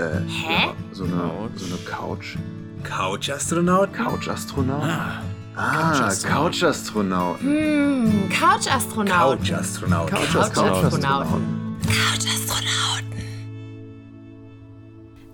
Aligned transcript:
Äh, 0.00 0.20
Hä? 0.28 0.66
Ja, 0.66 0.74
so 0.92 1.04
eine, 1.04 1.50
so 1.56 1.66
eine 1.66 1.76
Couch. 1.84 2.36
Couch-Astronauten? 2.84 3.94
Couch-Astronaut? 3.94 4.82
Ah, 4.84 5.22
Ah, 5.56 5.92
Couch-Astronaut. 5.92 6.52
Couch-Astronaut. 6.52 7.40
Hm, 7.40 8.28
Couch-Astronauten. 8.30 9.44
Couch-Astronauten. 9.44 10.10
Couch-Astronauten. 10.16 11.40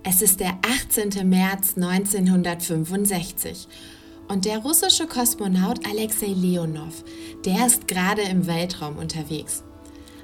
Es 0.03 0.21
ist 0.21 0.39
der 0.39 0.53
18. 0.89 1.27
März 1.29 1.75
1965 1.77 3.67
und 4.27 4.45
der 4.45 4.57
russische 4.59 5.05
Kosmonaut 5.07 5.79
Alexei 5.87 6.27
Leonov, 6.35 7.03
der 7.45 7.67
ist 7.67 7.87
gerade 7.87 8.21
im 8.23 8.47
Weltraum 8.47 8.97
unterwegs. 8.97 9.63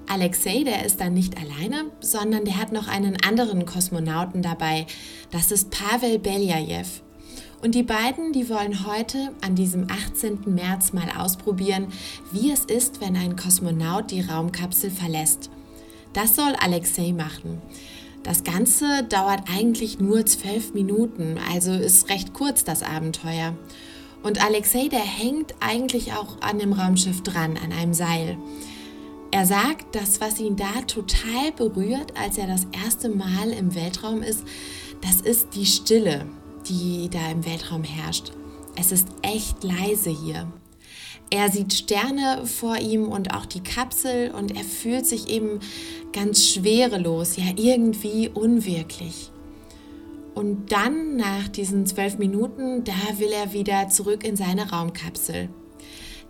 Alexei, 0.07 0.63
der 0.63 0.85
ist 0.85 0.99
dann 0.99 1.13
nicht 1.13 1.35
alleine, 1.37 1.85
sondern 1.99 2.45
der 2.45 2.57
hat 2.57 2.71
noch 2.71 2.87
einen 2.87 3.17
anderen 3.25 3.65
Kosmonauten 3.65 4.41
dabei. 4.41 4.85
Das 5.31 5.51
ist 5.51 5.71
Pavel 5.71 6.19
Beljajew. 6.19 6.87
Und 7.61 7.75
die 7.75 7.83
beiden, 7.83 8.33
die 8.33 8.49
wollen 8.49 8.85
heute 8.85 9.31
an 9.41 9.55
diesem 9.55 9.87
18. 9.89 10.53
März 10.53 10.91
mal 10.91 11.09
ausprobieren, 11.17 11.87
wie 12.33 12.51
es 12.51 12.65
ist, 12.65 12.99
wenn 12.99 13.15
ein 13.15 13.37
Kosmonaut 13.37 14.11
die 14.11 14.19
Raumkapsel 14.21 14.91
verlässt. 14.91 15.49
Das 16.11 16.35
soll 16.35 16.53
Alexei 16.59 17.13
machen. 17.13 17.61
Das 18.23 18.43
Ganze 18.43 19.03
dauert 19.03 19.49
eigentlich 19.49 19.99
nur 19.99 20.25
zwölf 20.25 20.73
Minuten, 20.73 21.37
also 21.51 21.71
ist 21.71 22.09
recht 22.09 22.33
kurz 22.33 22.63
das 22.63 22.83
Abenteuer. 22.83 23.55
Und 24.23 24.43
Alexei, 24.43 24.87
der 24.87 24.99
hängt 24.99 25.53
eigentlich 25.59 26.13
auch 26.13 26.41
an 26.41 26.59
dem 26.59 26.73
Raumschiff 26.73 27.23
dran, 27.23 27.57
an 27.57 27.71
einem 27.71 27.93
Seil. 27.93 28.37
Er 29.33 29.47
sagt, 29.47 29.95
dass 29.95 30.21
was 30.21 30.39
ihn 30.39 30.55
da 30.55 30.83
total 30.85 31.51
berührt, 31.57 32.15
als 32.15 32.37
er 32.37 32.45
das 32.45 32.67
erste 32.71 33.09
Mal 33.09 33.49
im 33.49 33.73
Weltraum 33.73 34.21
ist, 34.21 34.43
das 35.01 35.21
ist 35.21 35.55
die 35.55 35.65
Stille, 35.65 36.27
die 36.69 37.09
da 37.09 37.31
im 37.31 37.43
Weltraum 37.43 37.83
herrscht. 37.83 38.31
Es 38.79 38.91
ist 38.91 39.07
echt 39.23 39.63
leise 39.63 40.11
hier. 40.11 40.53
Er 41.31 41.49
sieht 41.49 41.73
Sterne 41.73 42.45
vor 42.45 42.77
ihm 42.77 43.07
und 43.07 43.33
auch 43.33 43.47
die 43.47 43.63
Kapsel 43.63 44.29
und 44.29 44.55
er 44.55 44.63
fühlt 44.63 45.07
sich 45.07 45.27
eben 45.29 45.61
ganz 46.11 46.47
schwerelos, 46.47 47.35
ja 47.35 47.45
irgendwie 47.55 48.29
unwirklich. 48.29 49.31
Und 50.35 50.71
dann, 50.71 51.15
nach 51.15 51.47
diesen 51.47 51.87
zwölf 51.87 52.19
Minuten, 52.19 52.83
da 52.83 53.17
will 53.17 53.31
er 53.31 53.51
wieder 53.51 53.89
zurück 53.89 54.23
in 54.23 54.35
seine 54.35 54.69
Raumkapsel. 54.69 55.49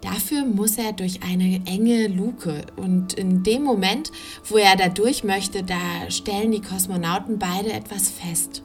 Dafür 0.04 0.44
muss 0.44 0.78
er 0.78 0.92
durch 0.92 1.23
eine 1.23 1.62
enge 1.66 2.08
Luke 2.08 2.66
und 2.76 3.14
in 3.14 3.42
dem 3.44 3.64
Moment, 3.64 4.12
wo 4.44 4.58
er 4.58 4.76
da 4.76 4.90
durch 4.90 5.23
möchte, 5.23 5.64
da 5.64 6.12
stellen 6.12 6.52
die 6.52 6.59
Kosmonauten 6.59 7.40
beide 7.40 7.72
etwas 7.72 8.09
fest. 8.09 8.64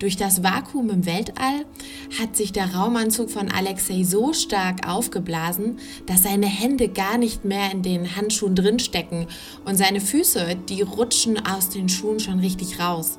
Durch 0.00 0.16
das 0.16 0.42
Vakuum 0.42 0.90
im 0.90 1.06
Weltall 1.06 1.66
hat 2.18 2.34
sich 2.34 2.50
der 2.50 2.74
Raumanzug 2.74 3.30
von 3.30 3.48
Alexei 3.48 4.02
so 4.02 4.32
stark 4.32 4.88
aufgeblasen, 4.88 5.78
dass 6.06 6.24
seine 6.24 6.46
Hände 6.46 6.88
gar 6.88 7.16
nicht 7.16 7.44
mehr 7.44 7.70
in 7.70 7.82
den 7.82 8.16
Handschuhen 8.16 8.56
drinstecken 8.56 9.28
und 9.64 9.76
seine 9.76 10.00
Füße, 10.00 10.56
die 10.68 10.82
rutschen 10.82 11.46
aus 11.46 11.68
den 11.68 11.88
Schuhen 11.88 12.18
schon 12.18 12.40
richtig 12.40 12.80
raus. 12.80 13.18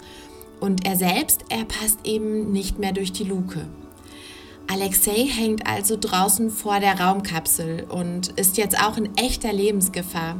Und 0.59 0.85
er 0.85 0.97
selbst, 0.97 1.45
er 1.47 1.63
passt 1.63 1.99
eben 2.03 2.51
nicht 2.51 2.77
mehr 2.77 2.91
durch 2.91 3.13
die 3.13 3.23
Luke. 3.23 3.67
Alexei 4.71 5.27
hängt 5.27 5.67
also 5.67 5.97
draußen 5.99 6.49
vor 6.49 6.79
der 6.79 6.97
Raumkapsel 6.97 7.87
und 7.89 8.29
ist 8.39 8.55
jetzt 8.55 8.81
auch 8.81 8.95
in 8.95 9.13
echter 9.17 9.51
Lebensgefahr. 9.51 10.37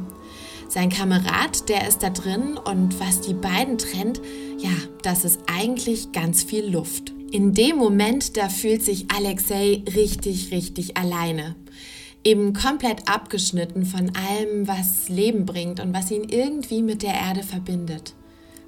Sein 0.70 0.88
Kamerad, 0.88 1.68
der 1.68 1.86
ist 1.86 2.02
da 2.02 2.08
drin 2.08 2.56
und 2.56 2.98
was 2.98 3.20
die 3.20 3.34
beiden 3.34 3.76
trennt, 3.76 4.22
ja, 4.56 4.70
das 5.02 5.26
ist 5.26 5.40
eigentlich 5.54 6.12
ganz 6.12 6.44
viel 6.44 6.64
Luft. 6.64 7.12
In 7.30 7.52
dem 7.52 7.76
Moment, 7.76 8.38
da 8.38 8.48
fühlt 8.48 8.82
sich 8.82 9.04
Alexei 9.14 9.82
richtig, 9.94 10.50
richtig 10.50 10.96
alleine. 10.96 11.54
Eben 12.24 12.54
komplett 12.54 13.10
abgeschnitten 13.10 13.84
von 13.84 14.12
allem, 14.16 14.66
was 14.66 15.10
Leben 15.10 15.44
bringt 15.44 15.78
und 15.78 15.92
was 15.92 16.10
ihn 16.10 16.24
irgendwie 16.24 16.80
mit 16.80 17.02
der 17.02 17.14
Erde 17.14 17.42
verbindet. 17.42 18.14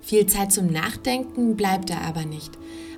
Viel 0.03 0.27
Zeit 0.27 0.53
zum 0.53 0.67
Nachdenken 0.67 1.57
bleibt 1.57 1.89
da 1.89 2.03
aber 2.03 2.27
nicht. 2.27 2.53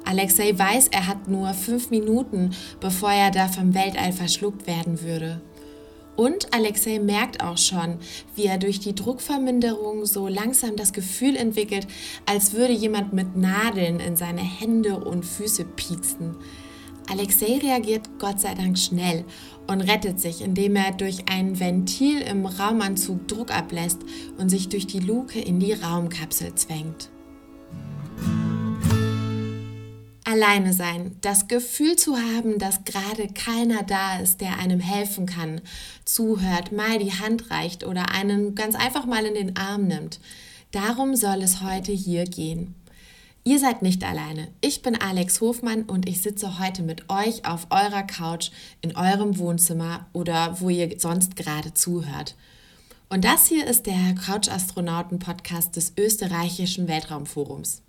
Alexei 0.06 0.56
weiß, 0.56 0.88
er 0.88 1.08
hat 1.08 1.26
nur 1.26 1.52
fünf 1.52 1.90
Minuten, 1.90 2.50
bevor 2.78 3.10
er 3.10 3.32
da 3.32 3.48
vom 3.48 3.74
Weltall 3.74 4.12
verschluckt 4.12 4.68
werden 4.68 5.02
würde. 5.02 5.40
Und 6.14 6.54
Alexei 6.54 7.00
merkt 7.00 7.42
auch 7.42 7.58
schon, 7.58 7.98
wie 8.36 8.46
er 8.46 8.56
durch 8.56 8.78
die 8.78 8.94
Druckverminderung 8.94 10.06
so 10.06 10.28
langsam 10.28 10.76
das 10.76 10.92
Gefühl 10.92 11.34
entwickelt, 11.36 11.88
als 12.24 12.52
würde 12.52 12.72
jemand 12.72 13.12
mit 13.12 13.36
Nadeln 13.36 13.98
in 13.98 14.16
seine 14.16 14.42
Hände 14.42 14.96
und 14.96 15.26
Füße 15.26 15.64
pieksen. 15.64 16.36
Alexei 17.10 17.58
reagiert 17.60 18.08
Gott 18.20 18.40
sei 18.40 18.54
Dank 18.54 18.78
schnell 18.78 19.24
und 19.66 19.80
rettet 19.80 20.20
sich, 20.20 20.40
indem 20.40 20.76
er 20.76 20.92
durch 20.92 21.28
ein 21.28 21.58
Ventil 21.58 22.20
im 22.20 22.46
Raumanzug 22.46 23.26
Druck 23.26 23.52
ablässt 23.52 23.98
und 24.38 24.50
sich 24.50 24.68
durch 24.68 24.86
die 24.86 25.00
Luke 25.00 25.38
in 25.38 25.58
die 25.58 25.72
Raumkapsel 25.72 26.54
zwängt. 26.54 27.10
Alleine 30.28 30.72
sein, 30.72 31.14
das 31.20 31.47
Gefühl 31.47 31.94
zu 31.94 32.16
haben, 32.16 32.59
dass 32.59 32.82
gerade 32.82 33.28
keiner 33.28 33.84
da 33.84 34.19
ist, 34.19 34.41
der 34.41 34.59
einem 34.59 34.81
helfen 34.81 35.25
kann, 35.25 35.60
zuhört, 36.04 36.72
mal 36.72 36.98
die 36.98 37.12
Hand 37.12 37.53
reicht 37.53 37.84
oder 37.84 38.10
einen 38.10 38.56
ganz 38.56 38.75
einfach 38.75 39.06
mal 39.06 39.25
in 39.25 39.34
den 39.34 39.56
Arm 39.56 39.86
nimmt. 39.86 40.19
Darum 40.72 41.15
soll 41.15 41.42
es 41.42 41.62
heute 41.62 41.92
hier 41.92 42.25
gehen. 42.25 42.75
Ihr 43.44 43.60
seid 43.60 43.82
nicht 43.82 44.03
alleine. 44.03 44.48
Ich 44.60 44.82
bin 44.82 45.00
Alex 45.00 45.41
Hofmann 45.41 45.84
und 45.84 46.09
ich 46.09 46.22
sitze 46.22 46.59
heute 46.59 46.82
mit 46.82 47.09
euch 47.09 47.47
auf 47.47 47.69
eurer 47.70 48.03
Couch 48.03 48.50
in 48.81 48.97
eurem 48.97 49.38
Wohnzimmer 49.38 50.09
oder 50.12 50.60
wo 50.60 50.70
ihr 50.70 50.98
sonst 50.98 51.36
gerade 51.36 51.72
zuhört. 51.72 52.34
Und 53.09 53.25
das 53.25 53.47
hier 53.47 53.65
ist 53.65 53.86
der 53.86 54.16
Couch-Astronauten-Podcast 54.16 55.76
des 55.76 55.92
österreichischen 55.97 56.88
Weltraumforums. 56.88 57.82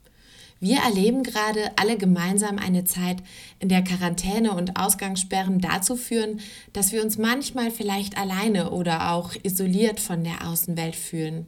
Wir 0.59 0.77
erleben 0.79 1.21
gerade 1.23 1.71
alle 1.77 1.97
gemeinsam 1.97 2.57
eine 2.57 2.83
Zeit, 2.83 3.17
in 3.59 3.69
der 3.69 3.83
Quarantäne 3.83 4.53
und 4.53 4.79
Ausgangssperren 4.79 5.59
dazu 5.59 5.95
führen, 5.95 6.39
dass 6.73 6.91
wir 6.91 7.03
uns 7.03 7.17
manchmal 7.17 7.69
vielleicht 7.69 8.17
alleine 8.17 8.71
oder 8.71 9.11
auch 9.11 9.33
isoliert 9.43 9.99
von 9.99 10.23
der 10.23 10.47
Außenwelt 10.47 10.95
fühlen. 10.95 11.45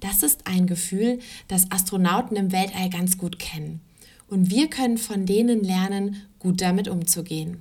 Das 0.00 0.22
ist 0.22 0.46
ein 0.46 0.66
Gefühl, 0.66 1.20
das 1.46 1.70
Astronauten 1.70 2.36
im 2.36 2.52
Weltall 2.52 2.90
ganz 2.90 3.18
gut 3.18 3.38
kennen. 3.38 3.80
Und 4.28 4.50
wir 4.50 4.68
können 4.68 4.98
von 4.98 5.24
denen 5.24 5.62
lernen, 5.62 6.22
gut 6.38 6.60
damit 6.60 6.88
umzugehen. 6.88 7.58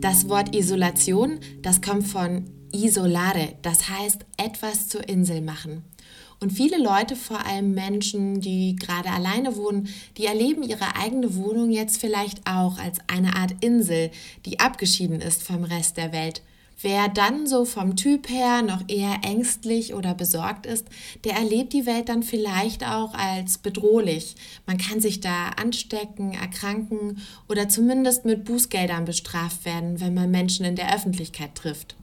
Das 0.00 0.28
Wort 0.28 0.56
Isolation, 0.56 1.38
das 1.62 1.82
kommt 1.82 2.06
von 2.06 2.46
isolare, 2.72 3.56
das 3.62 3.88
heißt 3.88 4.24
etwas 4.36 4.88
zur 4.88 5.08
Insel 5.08 5.40
machen. 5.42 5.84
Und 6.40 6.52
viele 6.52 6.78
Leute, 6.78 7.16
vor 7.16 7.44
allem 7.44 7.72
Menschen, 7.72 8.40
die 8.40 8.74
gerade 8.74 9.10
alleine 9.10 9.56
wohnen, 9.56 9.88
die 10.16 10.24
erleben 10.24 10.62
ihre 10.62 10.96
eigene 10.96 11.36
Wohnung 11.36 11.70
jetzt 11.70 12.00
vielleicht 12.00 12.46
auch 12.46 12.78
als 12.78 12.98
eine 13.08 13.36
Art 13.36 13.52
Insel, 13.60 14.10
die 14.46 14.58
abgeschieden 14.58 15.20
ist 15.20 15.42
vom 15.42 15.64
Rest 15.64 15.98
der 15.98 16.12
Welt. 16.12 16.40
Wer 16.82 17.08
dann 17.08 17.46
so 17.46 17.66
vom 17.66 17.94
Typ 17.94 18.30
her 18.30 18.62
noch 18.62 18.88
eher 18.88 19.18
ängstlich 19.22 19.92
oder 19.92 20.14
besorgt 20.14 20.64
ist, 20.64 20.86
der 21.24 21.34
erlebt 21.34 21.74
die 21.74 21.84
Welt 21.84 22.08
dann 22.08 22.22
vielleicht 22.22 22.86
auch 22.86 23.12
als 23.12 23.58
bedrohlich. 23.58 24.34
Man 24.64 24.78
kann 24.78 24.98
sich 24.98 25.20
da 25.20 25.50
anstecken, 25.50 26.32
erkranken 26.32 27.20
oder 27.50 27.68
zumindest 27.68 28.24
mit 28.24 28.46
Bußgeldern 28.46 29.04
bestraft 29.04 29.66
werden, 29.66 30.00
wenn 30.00 30.14
man 30.14 30.30
Menschen 30.30 30.64
in 30.64 30.76
der 30.76 30.94
Öffentlichkeit 30.94 31.54
trifft. 31.54 31.96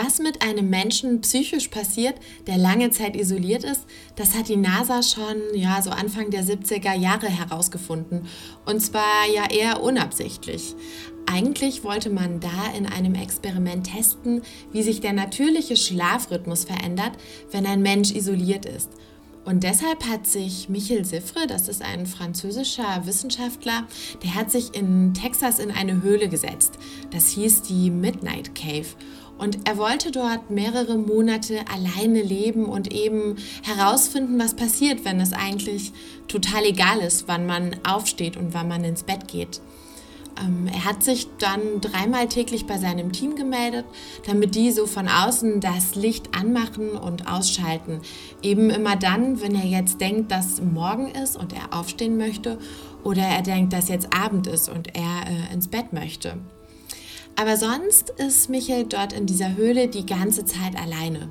Was 0.00 0.20
mit 0.20 0.42
einem 0.42 0.70
Menschen 0.70 1.22
psychisch 1.22 1.66
passiert, 1.66 2.14
der 2.46 2.56
lange 2.56 2.90
Zeit 2.90 3.16
isoliert 3.16 3.64
ist, 3.64 3.84
das 4.14 4.36
hat 4.36 4.48
die 4.48 4.54
NASA 4.54 5.02
schon 5.02 5.38
ja, 5.54 5.82
so 5.82 5.90
Anfang 5.90 6.30
der 6.30 6.44
70er 6.44 6.94
Jahre 6.94 7.26
herausgefunden. 7.26 8.28
Und 8.64 8.78
zwar 8.78 9.26
ja 9.34 9.50
eher 9.50 9.82
unabsichtlich. 9.82 10.76
Eigentlich 11.26 11.82
wollte 11.82 12.10
man 12.10 12.38
da 12.38 12.76
in 12.76 12.86
einem 12.86 13.16
Experiment 13.16 13.88
testen, 13.92 14.42
wie 14.70 14.84
sich 14.84 15.00
der 15.00 15.14
natürliche 15.14 15.74
Schlafrhythmus 15.74 16.62
verändert, 16.62 17.14
wenn 17.50 17.66
ein 17.66 17.82
Mensch 17.82 18.12
isoliert 18.12 18.66
ist. 18.66 18.90
Und 19.44 19.64
deshalb 19.64 20.04
hat 20.04 20.28
sich 20.28 20.68
Michel 20.68 21.04
Siffre, 21.06 21.48
das 21.48 21.68
ist 21.68 21.82
ein 21.82 22.06
französischer 22.06 23.02
Wissenschaftler, 23.04 23.88
der 24.22 24.36
hat 24.36 24.52
sich 24.52 24.76
in 24.76 25.12
Texas 25.14 25.58
in 25.58 25.72
eine 25.72 26.02
Höhle 26.02 26.28
gesetzt. 26.28 26.74
Das 27.10 27.30
hieß 27.30 27.62
die 27.62 27.90
Midnight 27.90 28.54
Cave. 28.54 28.86
Und 29.38 29.68
er 29.68 29.78
wollte 29.78 30.10
dort 30.10 30.50
mehrere 30.50 30.98
Monate 30.98 31.60
alleine 31.72 32.22
leben 32.22 32.64
und 32.66 32.92
eben 32.92 33.36
herausfinden, 33.62 34.38
was 34.38 34.54
passiert, 34.54 35.04
wenn 35.04 35.20
es 35.20 35.32
eigentlich 35.32 35.92
total 36.26 36.64
egal 36.64 36.98
ist, 36.98 37.28
wann 37.28 37.46
man 37.46 37.76
aufsteht 37.84 38.36
und 38.36 38.52
wann 38.52 38.68
man 38.68 38.84
ins 38.84 39.04
Bett 39.04 39.28
geht. 39.28 39.60
Ähm, 40.40 40.68
er 40.72 40.84
hat 40.84 41.02
sich 41.02 41.28
dann 41.38 41.80
dreimal 41.80 42.28
täglich 42.28 42.66
bei 42.66 42.78
seinem 42.78 43.12
Team 43.12 43.36
gemeldet, 43.36 43.84
damit 44.26 44.54
die 44.54 44.72
so 44.72 44.86
von 44.86 45.08
außen 45.08 45.60
das 45.60 45.94
Licht 45.94 46.36
anmachen 46.36 46.90
und 46.90 47.30
ausschalten. 47.30 48.00
Eben 48.42 48.70
immer 48.70 48.96
dann, 48.96 49.40
wenn 49.40 49.54
er 49.54 49.66
jetzt 49.66 50.00
denkt, 50.00 50.30
dass 50.30 50.60
morgen 50.60 51.08
ist 51.08 51.36
und 51.36 51.52
er 51.52 51.78
aufstehen 51.78 52.16
möchte 52.16 52.58
oder 53.04 53.22
er 53.22 53.42
denkt, 53.42 53.72
dass 53.72 53.88
jetzt 53.88 54.14
Abend 54.14 54.46
ist 54.46 54.68
und 54.68 54.94
er 54.96 55.26
äh, 55.26 55.54
ins 55.54 55.68
Bett 55.68 55.92
möchte. 55.92 56.38
Aber 57.40 57.56
sonst 57.56 58.10
ist 58.10 58.50
Michael 58.50 58.86
dort 58.86 59.12
in 59.12 59.26
dieser 59.26 59.54
Höhle 59.54 59.86
die 59.86 60.04
ganze 60.04 60.44
Zeit 60.44 60.76
alleine. 60.76 61.28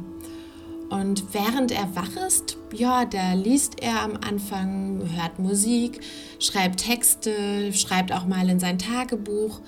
Und 0.89 1.33
während 1.33 1.69
er 1.73 1.93
wach 1.97 2.15
ist, 2.25 2.55
ja, 2.73 3.03
da 3.03 3.33
liest 3.33 3.81
er 3.81 4.03
am 4.03 4.13
Anfang, 4.25 5.01
hört 5.17 5.37
Musik, 5.37 5.99
schreibt 6.39 6.85
Texte, 6.85 7.73
schreibt 7.73 8.13
auch 8.13 8.25
mal 8.25 8.47
in 8.47 8.61
sein 8.61 8.79
Tagebuch. 8.79 9.59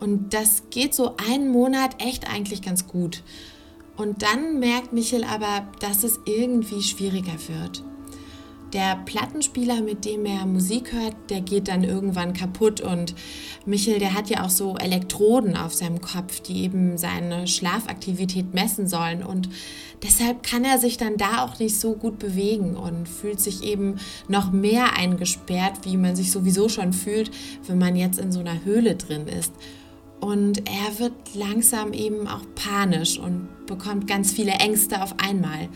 Und 0.00 0.34
das 0.34 0.64
geht 0.70 0.94
so 0.94 1.14
einen 1.30 1.52
Monat 1.52 2.02
echt 2.02 2.28
eigentlich 2.28 2.60
ganz 2.60 2.88
gut. 2.88 3.22
Und 3.96 4.22
dann 4.22 4.58
merkt 4.58 4.92
Michel 4.92 5.22
aber, 5.22 5.68
dass 5.78 6.02
es 6.02 6.18
irgendwie 6.26 6.82
schwieriger 6.82 7.38
wird. 7.46 7.84
Der 8.74 8.96
Plattenspieler, 8.96 9.82
mit 9.82 10.04
dem 10.04 10.26
er 10.26 10.46
Musik 10.46 10.92
hört, 10.92 11.14
der 11.30 11.40
geht 11.40 11.68
dann 11.68 11.84
irgendwann 11.84 12.32
kaputt 12.32 12.80
und 12.80 13.14
Michel, 13.66 14.00
der 14.00 14.14
hat 14.14 14.28
ja 14.28 14.44
auch 14.44 14.50
so 14.50 14.76
Elektroden 14.76 15.56
auf 15.56 15.72
seinem 15.72 16.00
Kopf, 16.00 16.40
die 16.40 16.64
eben 16.64 16.98
seine 16.98 17.46
Schlafaktivität 17.46 18.52
messen 18.52 18.88
sollen 18.88 19.22
und 19.22 19.48
deshalb 20.02 20.42
kann 20.42 20.64
er 20.64 20.78
sich 20.78 20.96
dann 20.96 21.16
da 21.16 21.44
auch 21.44 21.60
nicht 21.60 21.78
so 21.78 21.92
gut 21.94 22.18
bewegen 22.18 22.74
und 22.76 23.08
fühlt 23.08 23.38
sich 23.38 23.62
eben 23.62 24.00
noch 24.26 24.50
mehr 24.50 24.96
eingesperrt, 24.98 25.84
wie 25.84 25.96
man 25.96 26.16
sich 26.16 26.32
sowieso 26.32 26.68
schon 26.68 26.92
fühlt, 26.92 27.30
wenn 27.68 27.78
man 27.78 27.94
jetzt 27.94 28.18
in 28.18 28.32
so 28.32 28.40
einer 28.40 28.64
Höhle 28.64 28.96
drin 28.96 29.28
ist. 29.28 29.52
Und 30.18 30.68
er 30.68 30.98
wird 30.98 31.12
langsam 31.34 31.92
eben 31.92 32.26
auch 32.26 32.42
panisch 32.56 33.20
und 33.20 33.48
bekommt 33.66 34.08
ganz 34.08 34.32
viele 34.32 34.52
Ängste 34.52 35.00
auf 35.00 35.14
einmal. 35.18 35.68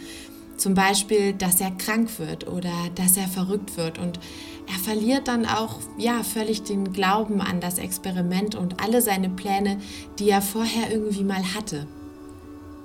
Zum 0.58 0.74
Beispiel, 0.74 1.32
dass 1.32 1.60
er 1.60 1.70
krank 1.70 2.18
wird 2.18 2.48
oder 2.48 2.72
dass 2.96 3.16
er 3.16 3.28
verrückt 3.28 3.76
wird. 3.76 3.98
Und 3.98 4.18
er 4.66 4.78
verliert 4.78 5.28
dann 5.28 5.46
auch 5.46 5.78
ja, 5.96 6.22
völlig 6.22 6.64
den 6.64 6.92
Glauben 6.92 7.40
an 7.40 7.60
das 7.60 7.78
Experiment 7.78 8.54
und 8.54 8.82
alle 8.82 9.00
seine 9.00 9.30
Pläne, 9.30 9.78
die 10.18 10.28
er 10.28 10.42
vorher 10.42 10.90
irgendwie 10.90 11.24
mal 11.24 11.54
hatte. 11.54 11.86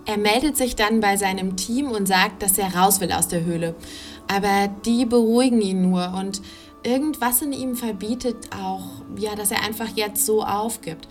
Er 0.06 0.18
meldet 0.18 0.56
sich 0.56 0.76
dann 0.76 1.00
bei 1.00 1.18
seinem 1.18 1.56
Team 1.56 1.90
und 1.90 2.08
sagt, 2.08 2.44
dass 2.44 2.58
er 2.58 2.76
raus 2.76 3.02
will 3.02 3.12
aus 3.12 3.28
der 3.28 3.44
Höhle. 3.44 3.74
Aber 4.28 4.70
die 4.86 5.06
beruhigen 5.06 5.62
ihn 5.62 5.90
nur 5.90 6.14
und 6.14 6.42
irgendwas 6.84 7.42
in 7.42 7.54
ihm 7.54 7.76
verbietet 7.76 8.50
auch, 8.62 8.84
ja, 9.18 9.36
dass 9.36 9.52
er 9.52 9.64
einfach 9.64 9.90
jetzt 9.96 10.26
so 10.26 10.44
aufgibt. 10.44 11.08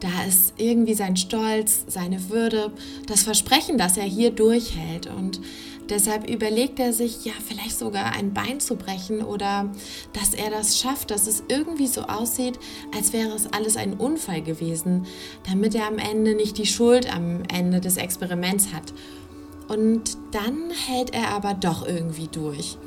Da 0.00 0.24
ist 0.28 0.54
irgendwie 0.58 0.94
sein 0.94 1.16
Stolz, 1.16 1.84
seine 1.88 2.28
Würde, 2.28 2.72
das 3.06 3.22
Versprechen, 3.22 3.78
dass 3.78 3.96
er 3.96 4.04
hier 4.04 4.30
durchhält 4.30 5.06
und 5.06 5.40
Deshalb 5.90 6.30
überlegt 6.30 6.80
er 6.80 6.92
sich, 6.94 7.24
ja, 7.24 7.32
vielleicht 7.46 7.78
sogar 7.78 8.12
ein 8.12 8.32
Bein 8.32 8.58
zu 8.58 8.76
brechen 8.76 9.22
oder 9.22 9.70
dass 10.14 10.32
er 10.32 10.50
das 10.50 10.78
schafft, 10.80 11.10
dass 11.10 11.26
es 11.26 11.42
irgendwie 11.48 11.88
so 11.88 12.02
aussieht, 12.02 12.58
als 12.96 13.12
wäre 13.12 13.32
es 13.34 13.52
alles 13.52 13.76
ein 13.76 13.94
Unfall 13.94 14.40
gewesen, 14.40 15.06
damit 15.48 15.74
er 15.74 15.86
am 15.86 15.98
Ende 15.98 16.34
nicht 16.34 16.56
die 16.56 16.66
Schuld 16.66 17.14
am 17.14 17.42
Ende 17.52 17.80
des 17.80 17.98
Experiments 17.98 18.72
hat. 18.72 18.94
Und 19.68 20.16
dann 20.32 20.70
hält 20.70 21.14
er 21.14 21.28
aber 21.28 21.54
doch 21.54 21.86
irgendwie 21.86 22.28
durch 22.28 22.78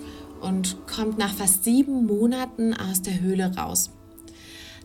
und 0.41 0.77
kommt 0.87 1.17
nach 1.17 1.33
fast 1.33 1.63
sieben 1.63 2.05
Monaten 2.05 2.73
aus 2.73 3.01
der 3.01 3.19
Höhle 3.19 3.55
raus. 3.55 3.91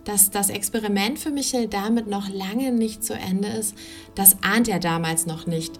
Dass 0.04 0.30
das 0.30 0.50
Experiment 0.50 1.18
für 1.18 1.30
Michel 1.30 1.68
damit 1.68 2.08
noch 2.08 2.28
lange 2.28 2.72
nicht 2.72 3.04
zu 3.04 3.14
Ende 3.14 3.48
ist, 3.48 3.74
das 4.14 4.36
ahnt 4.42 4.68
er 4.68 4.80
damals 4.80 5.26
noch 5.26 5.46
nicht. 5.46 5.78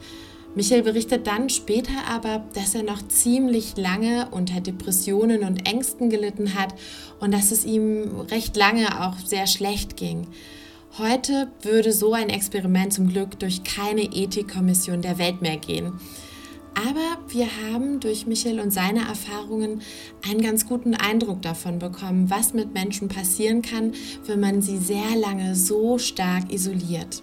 Michael 0.55 0.83
berichtet 0.83 1.27
dann 1.27 1.49
später 1.49 2.07
aber, 2.09 2.45
dass 2.53 2.75
er 2.75 2.83
noch 2.83 3.07
ziemlich 3.09 3.77
lange 3.77 4.29
unter 4.33 4.61
Depressionen 4.61 5.45
und 5.45 5.67
Ängsten 5.67 6.11
gelitten 6.11 6.55
hat 6.55 6.75
und 7.21 7.33
dass 7.33 7.53
es 7.53 7.65
ihm 7.65 8.21
recht 8.31 8.55
lange 8.57 9.03
auch 9.03 9.17
sehr 9.25 9.47
schlecht 9.47 9.97
ging. 9.97 10.27
Heute 10.99 11.51
würde 11.63 11.91
so 11.93 12.13
ein 12.13 12.29
Experiment 12.29 12.93
zum 12.93 13.09
Glück 13.09 13.39
durch 13.39 13.65
keine 13.65 14.03
Ethikkommission 14.03 15.01
der 15.01 15.17
Welt 15.17 15.41
mehr 15.41 15.57
gehen. 15.57 15.95
Aber 16.75 17.19
wir 17.29 17.49
haben 17.65 18.01
durch 18.01 18.27
Michael 18.27 18.61
und 18.61 18.73
seine 18.73 19.01
Erfahrungen 19.01 19.81
einen 20.29 20.43
ganz 20.43 20.67
guten 20.67 20.95
Eindruck 20.95 21.41
davon 21.41 21.79
bekommen, 21.79 22.29
was 22.29 22.53
mit 22.53 22.75
Menschen 22.75 23.09
passieren 23.09 23.63
kann, 23.63 23.93
wenn 24.27 24.41
man 24.41 24.61
sie 24.61 24.77
sehr 24.77 25.17
lange 25.17 25.55
so 25.55 25.97
stark 25.97 26.53
isoliert. 26.53 27.23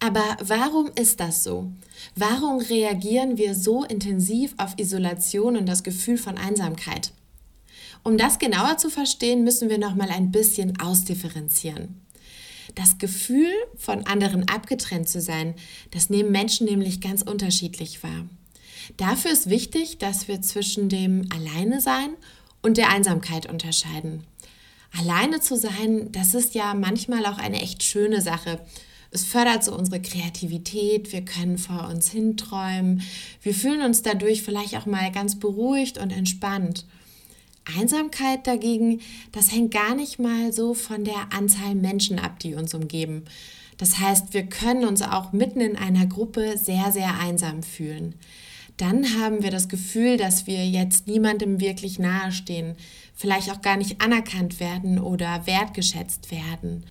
Aber 0.00 0.36
warum 0.40 0.90
ist 0.94 1.20
das 1.20 1.42
so? 1.42 1.72
Warum 2.14 2.58
reagieren 2.58 3.38
wir 3.38 3.54
so 3.54 3.84
intensiv 3.84 4.54
auf 4.58 4.78
Isolation 4.78 5.56
und 5.56 5.66
das 5.66 5.82
Gefühl 5.82 6.18
von 6.18 6.36
Einsamkeit? 6.36 7.12
Um 8.02 8.18
das 8.18 8.38
genauer 8.38 8.76
zu 8.76 8.90
verstehen, 8.90 9.42
müssen 9.42 9.68
wir 9.68 9.78
noch 9.78 9.94
mal 9.94 10.10
ein 10.10 10.30
bisschen 10.30 10.78
ausdifferenzieren. 10.78 12.02
Das 12.74 12.98
Gefühl, 12.98 13.50
von 13.76 14.06
anderen 14.06 14.48
abgetrennt 14.48 15.08
zu 15.08 15.20
sein, 15.20 15.54
das 15.92 16.10
nehmen 16.10 16.30
Menschen 16.30 16.66
nämlich 16.66 17.00
ganz 17.00 17.22
unterschiedlich 17.22 18.02
wahr. 18.02 18.26
Dafür 18.96 19.32
ist 19.32 19.48
wichtig, 19.48 19.98
dass 19.98 20.28
wir 20.28 20.42
zwischen 20.42 20.88
dem 20.88 21.28
Alleine 21.34 21.80
sein 21.80 22.10
und 22.62 22.76
der 22.76 22.90
Einsamkeit 22.90 23.50
unterscheiden. 23.50 24.24
Alleine 24.96 25.40
zu 25.40 25.56
sein, 25.56 26.12
das 26.12 26.34
ist 26.34 26.54
ja 26.54 26.74
manchmal 26.74 27.26
auch 27.26 27.38
eine 27.38 27.60
echt 27.60 27.82
schöne 27.82 28.20
Sache 28.20 28.60
es 29.16 29.24
fördert 29.24 29.64
so 29.64 29.74
unsere 29.74 30.00
Kreativität, 30.00 31.10
wir 31.10 31.24
können 31.24 31.56
vor 31.56 31.88
uns 31.88 32.10
hinträumen, 32.10 33.00
wir 33.40 33.54
fühlen 33.54 33.80
uns 33.80 34.02
dadurch 34.02 34.42
vielleicht 34.42 34.76
auch 34.76 34.84
mal 34.84 35.10
ganz 35.10 35.38
beruhigt 35.38 35.96
und 35.96 36.10
entspannt. 36.10 36.84
Einsamkeit 37.78 38.46
dagegen, 38.46 39.00
das 39.32 39.50
hängt 39.52 39.72
gar 39.72 39.94
nicht 39.94 40.18
mal 40.18 40.52
so 40.52 40.74
von 40.74 41.02
der 41.04 41.32
Anzahl 41.32 41.74
Menschen 41.74 42.18
ab, 42.18 42.38
die 42.40 42.54
uns 42.54 42.74
umgeben. 42.74 43.24
Das 43.78 43.98
heißt, 43.98 44.34
wir 44.34 44.44
können 44.44 44.84
uns 44.84 45.00
auch 45.00 45.32
mitten 45.32 45.62
in 45.62 45.76
einer 45.76 46.06
Gruppe 46.06 46.58
sehr, 46.58 46.92
sehr 46.92 47.18
einsam 47.18 47.62
fühlen. 47.62 48.16
Dann 48.76 49.18
haben 49.18 49.42
wir 49.42 49.50
das 49.50 49.70
Gefühl, 49.70 50.18
dass 50.18 50.46
wir 50.46 50.68
jetzt 50.68 51.06
niemandem 51.06 51.58
wirklich 51.58 51.98
nahestehen, 51.98 52.74
vielleicht 53.14 53.50
auch 53.50 53.62
gar 53.62 53.78
nicht 53.78 54.02
anerkannt 54.02 54.60
werden 54.60 55.00
oder 55.00 55.46
wertgeschätzt 55.46 56.30
werden. 56.30 56.84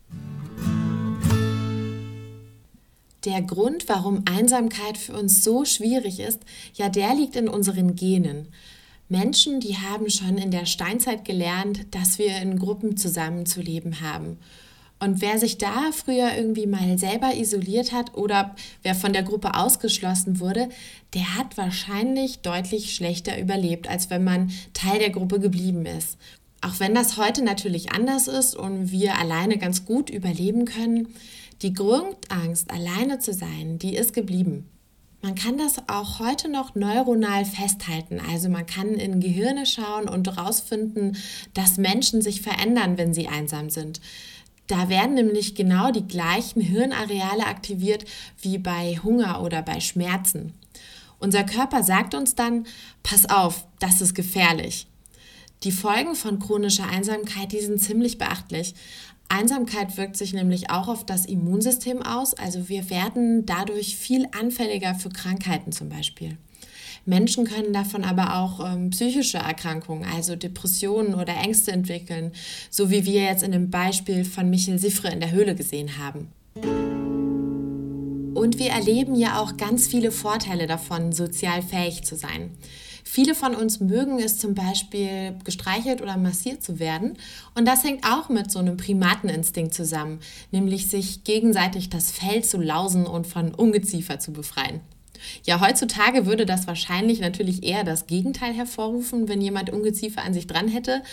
Der 3.25 3.41
Grund, 3.41 3.89
warum 3.89 4.23
Einsamkeit 4.25 4.97
für 4.97 5.13
uns 5.13 5.43
so 5.43 5.65
schwierig 5.65 6.19
ist, 6.19 6.41
ja, 6.75 6.89
der 6.89 7.15
liegt 7.15 7.35
in 7.35 7.49
unseren 7.49 7.95
Genen. 7.95 8.49
Menschen, 9.09 9.59
die 9.59 9.77
haben 9.77 10.09
schon 10.09 10.37
in 10.37 10.51
der 10.51 10.65
Steinzeit 10.65 11.25
gelernt, 11.25 11.87
dass 11.91 12.19
wir 12.19 12.37
in 12.37 12.59
Gruppen 12.59 12.97
zusammenzuleben 12.97 14.01
haben. 14.01 14.37
Und 14.99 15.21
wer 15.21 15.39
sich 15.39 15.57
da 15.57 15.91
früher 15.91 16.35
irgendwie 16.37 16.67
mal 16.67 16.97
selber 16.97 17.35
isoliert 17.35 17.91
hat 17.91 18.15
oder 18.15 18.55
wer 18.81 18.95
von 18.95 19.11
der 19.11 19.23
Gruppe 19.23 19.55
ausgeschlossen 19.55 20.39
wurde, 20.39 20.69
der 21.13 21.35
hat 21.35 21.57
wahrscheinlich 21.57 22.39
deutlich 22.39 22.95
schlechter 22.95 23.39
überlebt, 23.39 23.89
als 23.89 24.09
wenn 24.09 24.23
man 24.23 24.51
Teil 24.73 24.99
der 24.99 25.09
Gruppe 25.09 25.39
geblieben 25.39 25.85
ist. 25.85 26.17
Auch 26.61 26.79
wenn 26.79 26.95
das 26.95 27.17
heute 27.17 27.43
natürlich 27.43 27.91
anders 27.91 28.27
ist 28.27 28.55
und 28.55 28.91
wir 28.91 29.17
alleine 29.17 29.57
ganz 29.57 29.85
gut 29.85 30.09
überleben 30.09 30.65
können, 30.65 31.13
die 31.61 31.73
Grundangst, 31.73 32.71
alleine 32.71 33.19
zu 33.19 33.33
sein, 33.33 33.79
die 33.79 33.95
ist 33.95 34.13
geblieben. 34.13 34.69
Man 35.21 35.33
kann 35.33 35.57
das 35.57 35.77
auch 35.87 36.19
heute 36.19 36.49
noch 36.49 36.75
neuronal 36.75 37.45
festhalten. 37.45 38.21
Also 38.31 38.47
man 38.47 38.67
kann 38.67 38.93
in 38.93 39.19
Gehirne 39.19 39.65
schauen 39.65 40.07
und 40.07 40.27
herausfinden, 40.27 41.17
dass 41.55 41.77
Menschen 41.77 42.21
sich 42.21 42.41
verändern, 42.41 42.99
wenn 42.99 43.13
sie 43.13 43.27
einsam 43.27 43.71
sind. 43.71 44.01
Da 44.67 44.89
werden 44.89 45.15
nämlich 45.15 45.55
genau 45.55 45.91
die 45.91 46.07
gleichen 46.07 46.61
Hirnareale 46.61 47.47
aktiviert 47.47 48.05
wie 48.41 48.57
bei 48.57 48.99
Hunger 49.03 49.41
oder 49.41 49.61
bei 49.61 49.79
Schmerzen. 49.79 50.53
Unser 51.19 51.43
Körper 51.43 51.81
sagt 51.81 52.13
uns 52.13 52.35
dann, 52.35 52.67
pass 53.01 53.27
auf, 53.27 53.65
das 53.79 54.01
ist 54.01 54.13
gefährlich. 54.13 54.87
Die 55.63 55.71
Folgen 55.71 56.15
von 56.15 56.37
chronischer 56.37 56.87
Einsamkeit, 56.87 57.51
die 57.51 57.61
sind 57.61 57.81
ziemlich 57.81 58.19
beachtlich. 58.19 58.75
Einsamkeit 59.29 59.97
wirkt 59.97 60.17
sich 60.17 60.33
nämlich 60.33 60.69
auch 60.69 60.87
auf 60.87 61.05
das 61.05 61.25
Immunsystem 61.25 62.01
aus. 62.01 62.33
Also 62.33 62.69
wir 62.69 62.89
werden 62.89 63.45
dadurch 63.45 63.97
viel 63.97 64.27
anfälliger 64.39 64.95
für 64.95 65.09
Krankheiten 65.09 65.71
zum 65.71 65.89
Beispiel. 65.89 66.37
Menschen 67.05 67.45
können 67.45 67.71
davon 67.71 68.03
aber 68.03 68.37
auch 68.39 68.65
ähm, 68.65 68.89
psychische 68.89 69.37
Erkrankungen, 69.37 70.05
also 70.11 70.35
Depressionen 70.35 71.13
oder 71.13 71.35
Ängste 71.35 71.71
entwickeln, 71.71 72.31
so 72.71 72.89
wie 72.89 73.05
wir 73.05 73.23
jetzt 73.23 73.43
in 73.43 73.51
dem 73.51 73.69
Beispiel 73.69 74.25
von 74.25 74.49
Michel 74.49 74.79
Siffre 74.79 75.09
in 75.09 75.19
der 75.19 75.31
Höhle 75.31 75.53
gesehen 75.53 75.99
haben. 75.99 76.29
Und 78.33 78.59
wir 78.59 78.71
erleben 78.71 79.15
ja 79.15 79.39
auch 79.39 79.55
ganz 79.57 79.87
viele 79.87 80.11
Vorteile 80.11 80.65
davon, 80.65 81.13
sozial 81.13 81.61
fähig 81.61 82.03
zu 82.03 82.15
sein. 82.15 82.51
Viele 83.07 83.35
von 83.35 83.55
uns 83.55 83.79
mögen 83.79 84.19
es 84.19 84.39
zum 84.39 84.55
Beispiel, 84.55 85.35
gestreichelt 85.43 86.01
oder 86.01 86.17
massiert 86.17 86.63
zu 86.63 86.79
werden. 86.79 87.13
Und 87.53 87.65
das 87.65 87.83
hängt 87.83 88.03
auch 88.03 88.29
mit 88.29 88.51
so 88.51 88.59
einem 88.59 88.77
Primateninstinkt 88.77 89.75
zusammen, 89.75 90.19
nämlich 90.51 90.89
sich 90.89 91.23
gegenseitig 91.23 91.89
das 91.89 92.11
Fell 92.11 92.43
zu 92.43 92.59
lausen 92.59 93.05
und 93.05 93.27
von 93.27 93.53
Ungeziefer 93.53 94.19
zu 94.19 94.33
befreien. 94.33 94.81
Ja, 95.43 95.61
heutzutage 95.61 96.25
würde 96.25 96.45
das 96.45 96.67
wahrscheinlich 96.67 97.19
natürlich 97.19 97.63
eher 97.63 97.83
das 97.83 98.07
Gegenteil 98.07 98.53
hervorrufen, 98.53 99.29
wenn 99.29 99.39
jemand 99.39 99.69
Ungeziefer 99.69 100.23
an 100.23 100.33
sich 100.33 100.47
dran 100.47 100.67
hätte. 100.67 101.03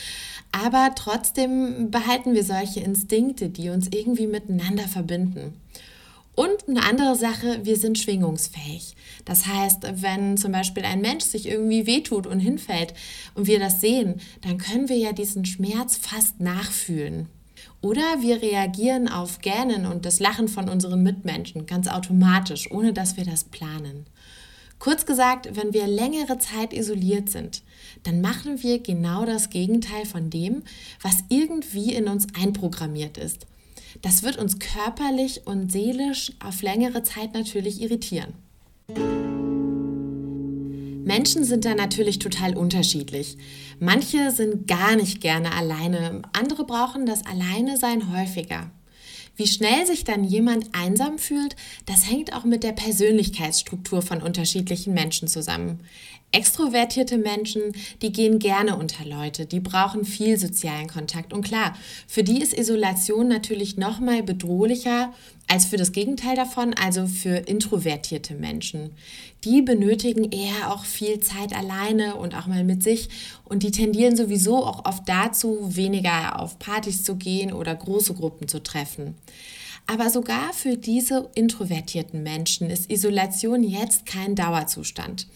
Aber 0.50 0.92
trotzdem 0.96 1.90
behalten 1.90 2.34
wir 2.34 2.42
solche 2.42 2.80
Instinkte, 2.80 3.50
die 3.50 3.68
uns 3.68 3.88
irgendwie 3.92 4.26
miteinander 4.26 4.88
verbinden. 4.88 5.54
Und 6.34 6.66
eine 6.66 6.84
andere 6.84 7.14
Sache, 7.14 7.60
wir 7.62 7.76
sind 7.76 7.98
schwingungsfähig. 7.98 8.96
Das 9.26 9.46
heißt, 9.46 10.02
wenn 10.02 10.38
zum 10.38 10.52
Beispiel 10.52 10.84
ein 10.84 11.02
Mensch 11.02 11.24
sich 11.24 11.46
irgendwie 11.46 11.86
wehtut 11.86 12.26
und 12.26 12.40
hinfällt 12.40 12.94
und 13.34 13.46
wir 13.46 13.58
das 13.58 13.80
sehen, 13.80 14.20
dann 14.40 14.56
können 14.56 14.88
wir 14.88 14.96
ja 14.96 15.12
diesen 15.12 15.44
Schmerz 15.44 15.96
fast 15.96 16.40
nachfühlen. 16.40 17.28
Oder 17.82 18.22
wir 18.22 18.40
reagieren 18.40 19.08
auf 19.08 19.40
Gähnen 19.40 19.86
und 19.86 20.06
das 20.06 20.20
Lachen 20.20 20.48
von 20.48 20.68
unseren 20.68 21.02
Mitmenschen 21.02 21.66
ganz 21.66 21.86
automatisch, 21.88 22.70
ohne 22.70 22.92
dass 22.92 23.16
wir 23.16 23.24
das 23.24 23.44
planen. 23.44 24.06
Kurz 24.78 25.04
gesagt, 25.04 25.54
wenn 25.54 25.72
wir 25.72 25.86
längere 25.86 26.38
Zeit 26.38 26.72
isoliert 26.72 27.28
sind, 27.28 27.62
dann 28.04 28.20
machen 28.20 28.62
wir 28.62 28.80
genau 28.80 29.24
das 29.24 29.50
Gegenteil 29.50 30.06
von 30.06 30.30
dem, 30.30 30.62
was 31.02 31.22
irgendwie 31.28 31.92
in 31.92 32.08
uns 32.08 32.26
einprogrammiert 32.34 33.18
ist. 33.18 33.46
Das 34.02 34.24
wird 34.24 34.36
uns 34.36 34.58
körperlich 34.58 35.46
und 35.46 35.70
seelisch 35.70 36.32
auf 36.44 36.60
längere 36.62 37.04
Zeit 37.04 37.34
natürlich 37.34 37.80
irritieren. 37.80 38.34
Menschen 41.04 41.44
sind 41.44 41.64
da 41.64 41.74
natürlich 41.74 42.18
total 42.18 42.56
unterschiedlich. 42.56 43.38
Manche 43.78 44.30
sind 44.30 44.66
gar 44.66 44.96
nicht 44.96 45.20
gerne 45.20 45.52
alleine, 45.52 46.22
andere 46.32 46.64
brauchen 46.64 47.06
das 47.06 47.24
Alleine 47.26 47.76
sein 47.76 48.12
häufiger. 48.12 48.70
Wie 49.36 49.46
schnell 49.46 49.86
sich 49.86 50.04
dann 50.04 50.24
jemand 50.24 50.74
einsam 50.74 51.18
fühlt, 51.18 51.56
das 51.86 52.10
hängt 52.10 52.34
auch 52.34 52.44
mit 52.44 52.62
der 52.62 52.72
Persönlichkeitsstruktur 52.72 54.02
von 54.02 54.22
unterschiedlichen 54.22 54.92
Menschen 54.92 55.26
zusammen. 55.26 55.80
Extrovertierte 56.32 57.18
Menschen, 57.18 57.74
die 58.00 58.10
gehen 58.10 58.38
gerne 58.38 58.76
unter 58.76 59.04
Leute, 59.04 59.44
die 59.44 59.60
brauchen 59.60 60.04
viel 60.06 60.38
sozialen 60.38 60.88
Kontakt. 60.88 61.32
Und 61.32 61.44
klar, 61.44 61.76
für 62.06 62.22
die 62.22 62.40
ist 62.40 62.56
Isolation 62.56 63.28
natürlich 63.28 63.76
noch 63.76 64.00
mal 64.00 64.22
bedrohlicher 64.22 65.12
als 65.52 65.66
für 65.66 65.76
das 65.76 65.92
Gegenteil 65.92 66.34
davon, 66.34 66.72
also 66.72 67.06
für 67.06 67.36
introvertierte 67.36 68.32
Menschen. 68.32 68.92
Die 69.44 69.60
benötigen 69.60 70.32
eher 70.32 70.72
auch 70.72 70.86
viel 70.86 71.20
Zeit 71.20 71.54
alleine 71.54 72.16
und 72.16 72.34
auch 72.34 72.46
mal 72.46 72.64
mit 72.64 72.82
sich 72.82 73.10
und 73.44 73.62
die 73.62 73.70
tendieren 73.70 74.16
sowieso 74.16 74.64
auch 74.64 74.86
oft 74.86 75.06
dazu, 75.06 75.58
weniger 75.76 76.40
auf 76.40 76.58
Partys 76.58 77.04
zu 77.04 77.16
gehen 77.16 77.52
oder 77.52 77.74
große 77.74 78.14
Gruppen 78.14 78.48
zu 78.48 78.62
treffen. 78.62 79.14
Aber 79.86 80.08
sogar 80.08 80.54
für 80.54 80.78
diese 80.78 81.28
introvertierten 81.34 82.22
Menschen 82.22 82.70
ist 82.70 82.90
Isolation 82.90 83.62
jetzt 83.62 84.06
kein 84.06 84.34
Dauerzustand. 84.34 85.26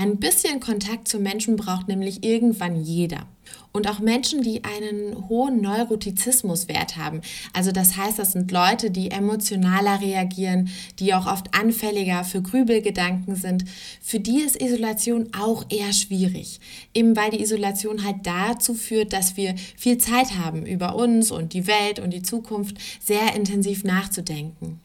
Ein 0.00 0.18
bisschen 0.18 0.60
Kontakt 0.60 1.08
zu 1.08 1.18
Menschen 1.18 1.56
braucht 1.56 1.88
nämlich 1.88 2.22
irgendwann 2.22 2.80
jeder. 2.84 3.26
Und 3.72 3.90
auch 3.90 3.98
Menschen, 3.98 4.42
die 4.42 4.62
einen 4.62 5.28
hohen 5.28 5.60
Neurotizismuswert 5.60 6.96
haben. 6.96 7.20
Also 7.52 7.72
das 7.72 7.96
heißt, 7.96 8.16
das 8.16 8.30
sind 8.30 8.52
Leute, 8.52 8.92
die 8.92 9.10
emotionaler 9.10 10.00
reagieren, 10.00 10.70
die 11.00 11.14
auch 11.14 11.26
oft 11.26 11.52
anfälliger 11.52 12.22
für 12.22 12.42
Grübelgedanken 12.42 13.34
sind. 13.34 13.64
Für 14.00 14.20
die 14.20 14.38
ist 14.38 14.62
Isolation 14.62 15.30
auch 15.36 15.66
eher 15.68 15.92
schwierig. 15.92 16.60
Eben 16.94 17.16
weil 17.16 17.32
die 17.32 17.42
Isolation 17.42 18.04
halt 18.04 18.18
dazu 18.22 18.74
führt, 18.74 19.12
dass 19.12 19.36
wir 19.36 19.56
viel 19.76 19.98
Zeit 19.98 20.38
haben, 20.38 20.64
über 20.64 20.94
uns 20.94 21.32
und 21.32 21.54
die 21.54 21.66
Welt 21.66 21.98
und 21.98 22.10
die 22.10 22.22
Zukunft 22.22 22.76
sehr 23.04 23.34
intensiv 23.34 23.82
nachzudenken. 23.82 24.78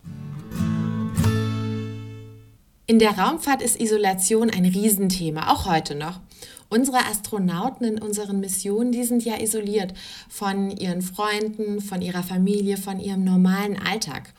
In 2.85 2.99
der 2.99 3.17
Raumfahrt 3.17 3.61
ist 3.61 3.79
Isolation 3.79 4.49
ein 4.49 4.65
Riesenthema, 4.65 5.53
auch 5.53 5.65
heute 5.65 5.95
noch. 5.95 6.19
Unsere 6.67 6.97
Astronauten 7.05 7.85
in 7.85 8.01
unseren 8.01 8.41
Missionen, 8.41 8.91
die 8.91 9.05
sind 9.05 9.23
ja 9.23 9.39
isoliert 9.39 9.93
von 10.27 10.69
ihren 10.69 11.01
Freunden, 11.01 11.79
von 11.79 12.01
ihrer 12.01 12.23
Familie, 12.23 12.75
von 12.75 12.99
ihrem 12.99 13.23
normalen 13.23 13.77
Alltag. 13.77 14.33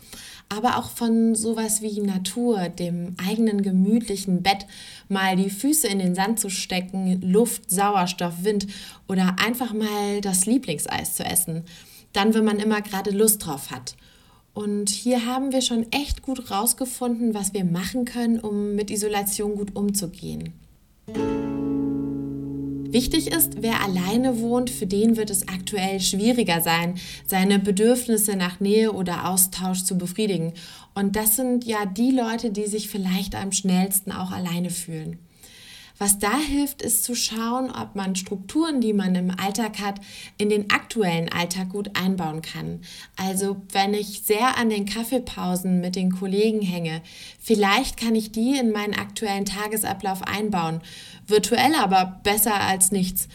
Aber 0.50 0.76
auch 0.76 0.90
von 0.90 1.34
sowas 1.34 1.80
wie 1.80 2.02
Natur, 2.02 2.68
dem 2.68 3.16
eigenen 3.16 3.62
gemütlichen 3.62 4.42
Bett, 4.42 4.66
mal 5.08 5.36
die 5.36 5.48
Füße 5.48 5.88
in 5.88 5.98
den 5.98 6.14
Sand 6.14 6.38
zu 6.38 6.50
stecken, 6.50 7.22
Luft, 7.22 7.70
Sauerstoff, 7.70 8.44
Wind 8.44 8.66
oder 9.08 9.36
einfach 9.42 9.72
mal 9.72 10.20
das 10.20 10.44
Lieblingseis 10.44 11.14
zu 11.14 11.24
essen. 11.24 11.64
Dann, 12.12 12.34
wenn 12.34 12.44
man 12.44 12.58
immer 12.58 12.82
gerade 12.82 13.10
Lust 13.10 13.46
drauf 13.46 13.70
hat. 13.70 13.96
Und 14.54 14.88
hier 14.88 15.26
haben 15.26 15.52
wir 15.52 15.60
schon 15.60 15.90
echt 15.90 16.22
gut 16.22 16.50
rausgefunden, 16.50 17.34
was 17.34 17.52
wir 17.52 17.64
machen 17.64 18.04
können, 18.04 18.38
um 18.38 18.76
mit 18.76 18.90
Isolation 18.90 19.56
gut 19.56 19.74
umzugehen. 19.74 20.52
Wichtig 22.94 23.26
ist, 23.26 23.60
wer 23.60 23.82
alleine 23.82 24.38
wohnt, 24.38 24.70
für 24.70 24.86
den 24.86 25.16
wird 25.16 25.28
es 25.28 25.48
aktuell 25.48 25.98
schwieriger 25.98 26.60
sein, 26.60 26.94
seine 27.26 27.58
Bedürfnisse 27.58 28.36
nach 28.36 28.60
Nähe 28.60 28.92
oder 28.92 29.28
Austausch 29.28 29.82
zu 29.82 29.98
befriedigen. 29.98 30.52
Und 30.94 31.16
das 31.16 31.34
sind 31.34 31.64
ja 31.64 31.86
die 31.86 32.12
Leute, 32.12 32.52
die 32.52 32.66
sich 32.66 32.88
vielleicht 32.88 33.34
am 33.34 33.50
schnellsten 33.50 34.12
auch 34.12 34.30
alleine 34.30 34.70
fühlen. 34.70 35.18
Was 35.96 36.18
da 36.18 36.36
hilft, 36.36 36.82
ist 36.82 37.04
zu 37.04 37.14
schauen, 37.14 37.70
ob 37.70 37.94
man 37.94 38.16
Strukturen, 38.16 38.80
die 38.80 38.92
man 38.92 39.14
im 39.14 39.30
Alltag 39.30 39.78
hat, 39.78 40.00
in 40.38 40.48
den 40.48 40.70
aktuellen 40.70 41.30
Alltag 41.32 41.68
gut 41.70 41.90
einbauen 41.94 42.42
kann. 42.42 42.80
Also 43.16 43.62
wenn 43.70 43.94
ich 43.94 44.22
sehr 44.22 44.58
an 44.58 44.70
den 44.70 44.86
Kaffeepausen 44.86 45.80
mit 45.80 45.94
den 45.94 46.10
Kollegen 46.10 46.62
hänge, 46.62 47.00
vielleicht 47.38 47.96
kann 47.96 48.16
ich 48.16 48.32
die 48.32 48.58
in 48.58 48.72
meinen 48.72 48.94
aktuellen 48.94 49.44
Tagesablauf 49.44 50.22
einbauen. 50.22 50.80
Virtuell 51.28 51.76
aber 51.76 52.20
besser 52.24 52.60
als 52.60 52.90
nichts. 52.90 53.28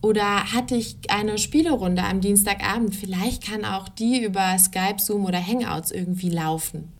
Oder 0.00 0.52
hatte 0.52 0.76
ich 0.76 0.96
eine 1.08 1.38
Spielerunde 1.38 2.04
am 2.04 2.20
Dienstagabend? 2.20 2.94
Vielleicht 2.94 3.44
kann 3.44 3.64
auch 3.64 3.88
die 3.88 4.22
über 4.22 4.56
Skype, 4.58 5.00
Zoom 5.00 5.24
oder 5.24 5.44
Hangouts 5.44 5.90
irgendwie 5.90 6.30
laufen. 6.30 6.93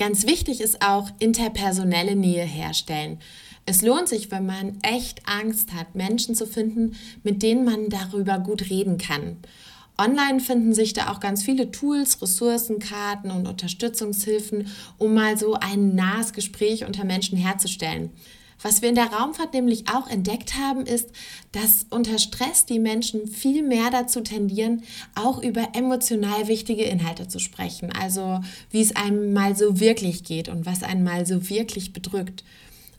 Ganz 0.00 0.26
wichtig 0.26 0.62
ist 0.62 0.80
auch 0.80 1.10
interpersonelle 1.18 2.16
Nähe 2.16 2.42
herstellen. 2.42 3.18
Es 3.66 3.82
lohnt 3.82 4.08
sich, 4.08 4.30
wenn 4.30 4.46
man 4.46 4.78
echt 4.80 5.20
Angst 5.28 5.74
hat, 5.74 5.94
Menschen 5.94 6.34
zu 6.34 6.46
finden, 6.46 6.96
mit 7.22 7.42
denen 7.42 7.66
man 7.66 7.90
darüber 7.90 8.38
gut 8.38 8.70
reden 8.70 8.96
kann. 8.96 9.36
Online 9.98 10.40
finden 10.40 10.72
sich 10.72 10.94
da 10.94 11.12
auch 11.12 11.20
ganz 11.20 11.42
viele 11.42 11.70
Tools, 11.70 12.22
Ressourcenkarten 12.22 13.30
und 13.30 13.46
Unterstützungshilfen, 13.46 14.68
um 14.96 15.12
mal 15.12 15.36
so 15.36 15.52
ein 15.52 15.94
nahes 15.94 16.32
Gespräch 16.32 16.86
unter 16.86 17.04
Menschen 17.04 17.36
herzustellen. 17.36 18.08
Was 18.62 18.82
wir 18.82 18.90
in 18.90 18.94
der 18.94 19.12
Raumfahrt 19.12 19.54
nämlich 19.54 19.88
auch 19.88 20.06
entdeckt 20.08 20.54
haben, 20.56 20.84
ist, 20.84 21.10
dass 21.52 21.86
unter 21.90 22.18
Stress 22.18 22.66
die 22.66 22.78
Menschen 22.78 23.26
viel 23.26 23.62
mehr 23.62 23.90
dazu 23.90 24.20
tendieren, 24.20 24.82
auch 25.14 25.42
über 25.42 25.68
emotional 25.74 26.46
wichtige 26.46 26.84
Inhalte 26.84 27.26
zu 27.26 27.38
sprechen. 27.38 27.90
Also 27.92 28.40
wie 28.70 28.82
es 28.82 28.94
einem 28.94 29.32
mal 29.32 29.56
so 29.56 29.80
wirklich 29.80 30.24
geht 30.24 30.48
und 30.48 30.66
was 30.66 30.82
einen 30.82 31.04
mal 31.04 31.26
so 31.26 31.48
wirklich 31.48 31.92
bedrückt. 31.92 32.44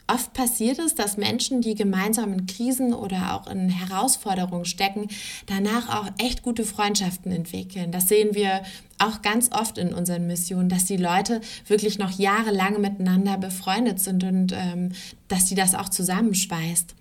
Oft 0.08 0.34
passiert 0.34 0.79
es, 0.79 0.96
dass 0.96 1.15
Menschen, 1.15 1.62
die 1.62 1.75
gemeinsam 1.75 2.34
in 2.34 2.46
Krisen 2.46 2.93
oder 2.93 3.34
auch 3.36 3.48
in 3.50 3.70
Herausforderungen 3.70 4.65
stecken, 4.65 5.08
danach 5.46 5.89
auch 5.89 6.10
echt 6.17 6.43
gute 6.43 6.65
Freundschaften 6.65 7.31
entwickeln. 7.31 7.91
Das 7.91 8.10
sehen 8.10 8.36
wir 8.36 8.62
auch 9.00 9.22
ganz 9.22 9.51
oft 9.51 9.77
in 9.77 9.93
unseren 9.93 10.27
Missionen, 10.27 10.70
dass 10.70 10.86
die 10.86 10.98
Leute 10.98 11.39
wirklich 11.67 11.98
noch 11.98 12.12
jahrelang 12.20 12.81
miteinander 12.81 13.38
befreundet 13.38 14.00
sind 14.00 14.24
und 14.24 14.53
ähm, 14.53 14.91
dass 15.27 15.48
sie 15.48 15.55
das 15.55 15.75
auch 15.75 15.89
zusammenschweißt. 15.89 16.96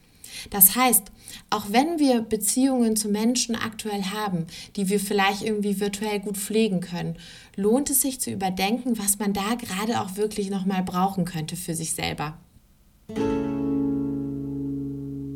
Das 0.50 0.76
heißt, 0.76 1.11
auch 1.50 1.66
wenn 1.71 1.99
wir 1.99 2.23
Beziehungen 2.23 2.97
zu 2.97 3.09
Menschen 3.09 3.57
aktuell 3.57 4.04
haben, 4.04 4.47
die 4.76 4.88
wir 4.88 5.00
vielleicht 5.00 5.42
irgendwie 5.42 5.80
virtuell 5.80 6.21
gut 6.21 6.37
pflegen 6.37 6.80
können, 6.80 7.16
lohnt 7.57 7.90
es 7.90 8.00
sich 8.00 8.21
zu 8.21 8.30
überdenken, 8.30 8.99
was 8.99 9.19
man 9.19 9.33
da 9.33 9.54
gerade 9.54 10.00
auch 10.00 10.16
wirklich 10.16 10.50
nochmal 10.50 10.83
brauchen 10.83 11.25
könnte 11.25 11.57
für 11.57 11.75
sich 11.75 11.92
selber. 11.92 12.38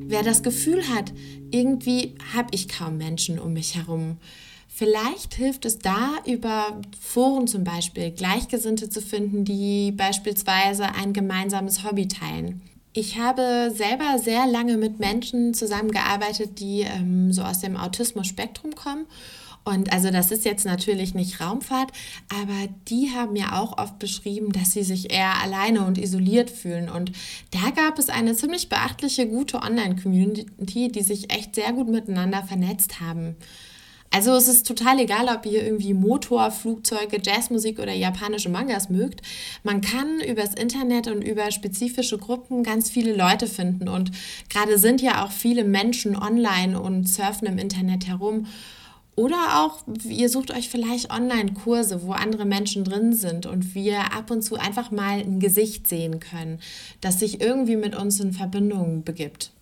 Wer 0.06 0.22
das 0.22 0.42
Gefühl 0.42 0.88
hat, 0.88 1.12
irgendwie 1.50 2.14
habe 2.34 2.48
ich 2.52 2.68
kaum 2.68 2.98
Menschen 2.98 3.38
um 3.38 3.52
mich 3.52 3.74
herum, 3.74 4.18
vielleicht 4.68 5.34
hilft 5.34 5.64
es 5.64 5.78
da, 5.78 6.10
über 6.26 6.80
Foren 7.00 7.46
zum 7.46 7.64
Beispiel 7.64 8.10
Gleichgesinnte 8.10 8.88
zu 8.88 9.00
finden, 9.00 9.44
die 9.44 9.92
beispielsweise 9.92 10.94
ein 10.94 11.12
gemeinsames 11.12 11.84
Hobby 11.84 12.08
teilen. 12.08 12.62
Ich 12.92 13.18
habe 13.18 13.72
selber 13.74 14.20
sehr 14.20 14.46
lange 14.46 14.76
mit 14.76 15.00
Menschen 15.00 15.52
zusammengearbeitet, 15.52 16.60
die 16.60 16.82
ähm, 16.82 17.32
so 17.32 17.42
aus 17.42 17.58
dem 17.58 17.76
Autismus-Spektrum 17.76 18.76
kommen 18.76 19.06
Und 19.64 19.92
also 19.92 20.10
das 20.10 20.30
ist 20.30 20.44
jetzt 20.44 20.66
natürlich 20.66 21.14
nicht 21.14 21.40
Raumfahrt, 21.40 21.90
aber 22.28 22.68
die 22.88 23.10
haben 23.14 23.34
ja 23.34 23.58
auch 23.58 23.78
oft 23.78 23.98
beschrieben, 23.98 24.52
dass 24.52 24.72
sie 24.72 24.82
sich 24.82 25.10
eher 25.10 25.42
alleine 25.42 25.86
und 25.86 25.96
isoliert 25.96 26.50
fühlen. 26.50 26.90
Und 26.90 27.12
da 27.50 27.70
gab 27.70 27.98
es 27.98 28.10
eine 28.10 28.36
ziemlich 28.36 28.68
beachtliche, 28.68 29.26
gute 29.26 29.62
Online-Community, 29.62 30.88
die 30.88 31.02
sich 31.02 31.32
echt 31.32 31.54
sehr 31.54 31.72
gut 31.72 31.88
miteinander 31.88 32.42
vernetzt 32.42 33.00
haben. 33.00 33.36
Also 34.14 34.32
es 34.36 34.46
ist 34.46 34.68
total 34.68 35.00
egal, 35.00 35.26
ob 35.34 35.44
ihr 35.44 35.64
irgendwie 35.64 35.92
Motor, 35.92 36.52
Flugzeuge, 36.52 37.20
Jazzmusik 37.20 37.80
oder 37.80 37.92
japanische 37.92 38.48
Mangas 38.48 38.88
mögt. 38.88 39.22
Man 39.64 39.80
kann 39.80 40.20
übers 40.20 40.54
Internet 40.54 41.08
und 41.08 41.20
über 41.20 41.50
spezifische 41.50 42.16
Gruppen 42.16 42.62
ganz 42.62 42.90
viele 42.90 43.12
Leute 43.12 43.48
finden. 43.48 43.88
Und 43.88 44.12
gerade 44.48 44.78
sind 44.78 45.02
ja 45.02 45.24
auch 45.24 45.32
viele 45.32 45.64
Menschen 45.64 46.14
online 46.14 46.80
und 46.80 47.08
surfen 47.08 47.48
im 47.48 47.58
Internet 47.58 48.06
herum. 48.06 48.46
Oder 49.16 49.60
auch, 49.62 49.84
ihr 50.08 50.28
sucht 50.28 50.50
euch 50.50 50.68
vielleicht 50.68 51.12
Online-Kurse, 51.12 52.02
wo 52.02 52.12
andere 52.12 52.44
Menschen 52.44 52.82
drin 52.82 53.12
sind 53.12 53.46
und 53.46 53.74
wir 53.74 54.12
ab 54.12 54.30
und 54.30 54.42
zu 54.42 54.56
einfach 54.56 54.90
mal 54.90 55.20
ein 55.20 55.38
Gesicht 55.38 55.86
sehen 55.86 56.18
können, 56.18 56.58
das 57.00 57.20
sich 57.20 57.40
irgendwie 57.40 57.76
mit 57.76 57.94
uns 57.94 58.18
in 58.18 58.32
Verbindung 58.32 59.04
begibt. 59.04 59.52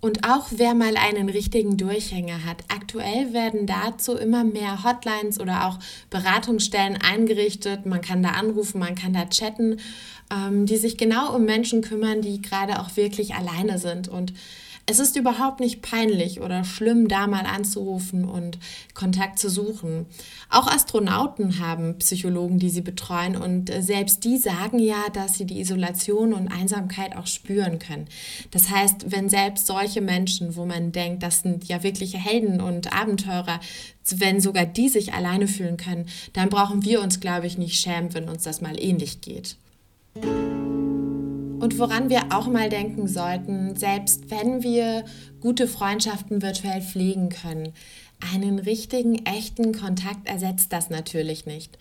Und 0.00 0.28
auch 0.28 0.46
wer 0.50 0.74
mal 0.74 0.96
einen 0.96 1.28
richtigen 1.28 1.76
Durchhänger 1.76 2.44
hat. 2.44 2.62
Aktuell 2.68 3.32
werden 3.32 3.66
dazu 3.66 4.14
immer 4.14 4.44
mehr 4.44 4.84
Hotlines 4.84 5.40
oder 5.40 5.66
auch 5.66 5.78
Beratungsstellen 6.10 6.96
eingerichtet. 6.96 7.84
Man 7.84 8.00
kann 8.00 8.22
da 8.22 8.30
anrufen, 8.30 8.78
man 8.78 8.94
kann 8.94 9.12
da 9.12 9.26
chatten, 9.26 9.78
ähm, 10.32 10.66
die 10.66 10.76
sich 10.76 10.98
genau 10.98 11.34
um 11.34 11.44
Menschen 11.44 11.82
kümmern, 11.82 12.22
die 12.22 12.40
gerade 12.40 12.78
auch 12.80 12.96
wirklich 12.96 13.34
alleine 13.34 13.78
sind. 13.78 14.06
Und 14.06 14.32
es 14.88 15.00
ist 15.00 15.16
überhaupt 15.16 15.60
nicht 15.60 15.82
peinlich 15.82 16.40
oder 16.40 16.64
schlimm, 16.64 17.08
da 17.08 17.26
mal 17.26 17.44
anzurufen 17.44 18.24
und 18.24 18.58
Kontakt 18.94 19.38
zu 19.38 19.50
suchen. 19.50 20.06
Auch 20.48 20.66
Astronauten 20.66 21.58
haben 21.58 21.98
Psychologen, 21.98 22.58
die 22.58 22.70
sie 22.70 22.80
betreuen 22.80 23.36
und 23.36 23.68
äh, 23.68 23.82
selbst 23.82 24.24
die 24.24 24.38
sagen 24.38 24.78
ja, 24.78 25.04
dass 25.12 25.34
sie 25.34 25.44
die 25.44 25.60
Isolation 25.60 26.32
und 26.32 26.48
Einsamkeit 26.48 27.14
auch 27.16 27.26
spüren 27.26 27.78
können. 27.78 28.06
Das 28.50 28.70
heißt, 28.70 29.12
wenn 29.12 29.28
selbst 29.28 29.66
solche 29.66 30.00
Menschen, 30.00 30.56
wo 30.56 30.64
man 30.64 30.90
denkt, 30.90 31.22
das 31.22 31.42
sind 31.42 31.68
ja 31.68 31.82
wirkliche 31.82 32.16
Helden 32.16 32.62
und 32.62 32.90
Abenteurer, 32.90 33.60
wenn 34.10 34.40
sogar 34.40 34.64
die 34.64 34.88
sich 34.88 35.12
alleine 35.12 35.48
fühlen 35.48 35.76
können, 35.76 36.06
dann 36.32 36.48
brauchen 36.48 36.82
wir 36.82 37.02
uns, 37.02 37.20
glaube 37.20 37.46
ich, 37.46 37.58
nicht 37.58 37.78
schämen, 37.78 38.14
wenn 38.14 38.30
uns 38.30 38.44
das 38.44 38.62
mal 38.62 38.80
ähnlich 38.82 39.20
geht. 39.20 39.56
Und 41.60 41.76
woran 41.80 42.08
wir 42.08 42.32
auch 42.32 42.46
mal 42.46 42.68
denken 42.68 43.08
sollten, 43.08 43.74
selbst 43.74 44.30
wenn 44.30 44.62
wir 44.62 45.04
gute 45.40 45.66
Freundschaften 45.66 46.40
virtuell 46.40 46.80
pflegen 46.82 47.30
können, 47.30 47.72
einen 48.32 48.60
richtigen, 48.60 49.26
echten 49.26 49.72
Kontakt 49.72 50.28
ersetzt 50.28 50.72
das 50.72 50.88
natürlich 50.88 51.46
nicht. 51.46 51.76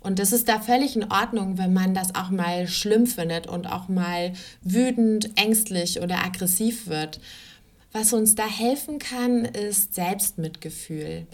Und 0.00 0.18
das 0.18 0.32
ist 0.32 0.48
da 0.48 0.58
völlig 0.58 0.96
in 0.96 1.12
Ordnung, 1.12 1.58
wenn 1.58 1.74
man 1.74 1.92
das 1.92 2.14
auch 2.14 2.30
mal 2.30 2.66
schlimm 2.66 3.06
findet 3.06 3.46
und 3.46 3.66
auch 3.66 3.88
mal 3.88 4.32
wütend, 4.62 5.38
ängstlich 5.38 6.00
oder 6.00 6.24
aggressiv 6.24 6.86
wird. 6.86 7.20
Was 7.92 8.14
uns 8.14 8.34
da 8.34 8.46
helfen 8.46 8.98
kann, 8.98 9.44
ist 9.44 9.94
Selbstmitgefühl. 9.94 11.26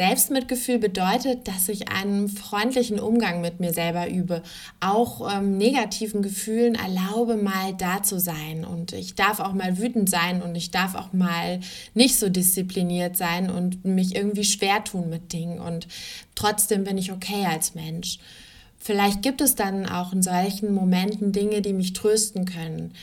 Selbstmitgefühl 0.00 0.78
bedeutet, 0.78 1.46
dass 1.46 1.68
ich 1.68 1.90
einen 1.90 2.28
freundlichen 2.28 2.98
Umgang 2.98 3.42
mit 3.42 3.60
mir 3.60 3.74
selber 3.74 4.08
übe, 4.08 4.42
auch 4.80 5.30
ähm, 5.30 5.58
negativen 5.58 6.22
Gefühlen 6.22 6.74
erlaube, 6.74 7.36
mal 7.36 7.74
da 7.76 8.02
zu 8.02 8.18
sein. 8.18 8.64
Und 8.64 8.94
ich 8.94 9.14
darf 9.14 9.40
auch 9.40 9.52
mal 9.52 9.76
wütend 9.76 10.08
sein 10.08 10.40
und 10.40 10.54
ich 10.54 10.70
darf 10.70 10.94
auch 10.94 11.12
mal 11.12 11.60
nicht 11.92 12.18
so 12.18 12.30
diszipliniert 12.30 13.18
sein 13.18 13.50
und 13.50 13.84
mich 13.84 14.16
irgendwie 14.16 14.44
schwer 14.44 14.82
tun 14.84 15.10
mit 15.10 15.34
Dingen. 15.34 15.60
Und 15.60 15.86
trotzdem 16.34 16.84
bin 16.84 16.96
ich 16.96 17.12
okay 17.12 17.44
als 17.44 17.74
Mensch. 17.74 18.20
Vielleicht 18.78 19.20
gibt 19.20 19.42
es 19.42 19.54
dann 19.54 19.84
auch 19.84 20.14
in 20.14 20.22
solchen 20.22 20.72
Momenten 20.72 21.32
Dinge, 21.32 21.60
die 21.60 21.74
mich 21.74 21.92
trösten 21.92 22.46
können. 22.46 22.94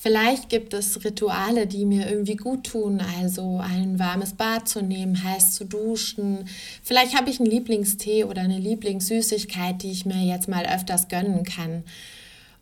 Vielleicht 0.00 0.48
gibt 0.48 0.74
es 0.74 1.04
Rituale, 1.04 1.66
die 1.66 1.84
mir 1.84 2.08
irgendwie 2.08 2.36
gut 2.36 2.68
tun, 2.68 3.02
also 3.18 3.58
ein 3.60 3.98
warmes 3.98 4.32
Bad 4.32 4.68
zu 4.68 4.80
nehmen, 4.80 5.24
heiß 5.24 5.54
zu 5.54 5.64
duschen. 5.64 6.48
Vielleicht 6.84 7.16
habe 7.16 7.30
ich 7.30 7.40
einen 7.40 7.50
Lieblingstee 7.50 8.22
oder 8.22 8.42
eine 8.42 8.60
Lieblingssüßigkeit, 8.60 9.82
die 9.82 9.90
ich 9.90 10.06
mir 10.06 10.24
jetzt 10.24 10.46
mal 10.46 10.66
öfters 10.66 11.08
gönnen 11.08 11.42
kann. 11.42 11.82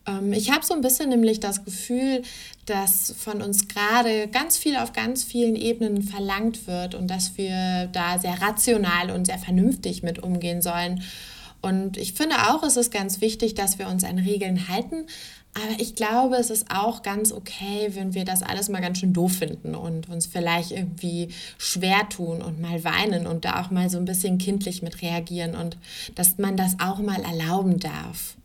Ähm, 0.06 0.32
ich 0.32 0.50
habe 0.50 0.64
so 0.64 0.72
ein 0.72 0.80
bisschen 0.80 1.10
nämlich 1.10 1.38
das 1.38 1.62
Gefühl, 1.62 2.22
dass 2.64 3.14
von 3.18 3.42
uns 3.42 3.68
gerade 3.68 4.28
ganz 4.28 4.56
viel 4.56 4.76
auf 4.76 4.94
ganz 4.94 5.22
vielen 5.22 5.56
Ebenen 5.56 6.02
verlangt 6.02 6.66
wird 6.66 6.94
und 6.94 7.08
dass 7.08 7.36
wir 7.36 7.90
da 7.92 8.18
sehr 8.18 8.40
rational 8.40 9.10
und 9.10 9.26
sehr 9.26 9.38
vernünftig 9.38 10.02
mit 10.02 10.22
umgehen 10.22 10.62
sollen. 10.62 11.02
Und 11.60 11.96
ich 11.96 12.12
finde 12.12 12.36
auch, 12.48 12.62
es 12.62 12.76
ist 12.76 12.92
ganz 12.92 13.20
wichtig, 13.20 13.54
dass 13.54 13.78
wir 13.78 13.88
uns 13.88 14.04
an 14.04 14.18
Regeln 14.18 14.68
halten, 14.68 15.06
aber 15.56 15.80
ich 15.80 15.94
glaube, 15.94 16.36
es 16.36 16.50
ist 16.50 16.66
auch 16.70 17.02
ganz 17.02 17.32
okay, 17.32 17.88
wenn 17.94 18.12
wir 18.12 18.26
das 18.26 18.42
alles 18.42 18.68
mal 18.68 18.82
ganz 18.82 18.98
schön 18.98 19.14
doof 19.14 19.32
finden 19.32 19.74
und 19.74 20.06
uns 20.10 20.26
vielleicht 20.26 20.70
irgendwie 20.70 21.28
schwer 21.56 22.06
tun 22.10 22.42
und 22.42 22.60
mal 22.60 22.84
weinen 22.84 23.26
und 23.26 23.46
da 23.46 23.62
auch 23.62 23.70
mal 23.70 23.88
so 23.88 23.96
ein 23.96 24.04
bisschen 24.04 24.36
kindlich 24.36 24.82
mit 24.82 25.00
reagieren 25.00 25.54
und 25.54 25.78
dass 26.14 26.36
man 26.36 26.58
das 26.58 26.76
auch 26.78 26.98
mal 26.98 27.22
erlauben 27.22 27.78
darf. 27.78 28.36